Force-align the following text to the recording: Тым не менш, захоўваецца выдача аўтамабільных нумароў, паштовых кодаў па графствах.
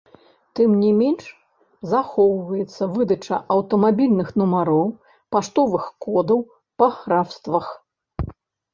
Тым 0.59 0.71
не 0.85 0.87
менш, 1.01 1.25
захоўваецца 1.91 2.83
выдача 2.97 3.35
аўтамабільных 3.57 4.27
нумароў, 4.43 4.85
паштовых 5.37 5.83
кодаў 6.07 6.39
па 6.79 6.87
графствах. 7.01 7.75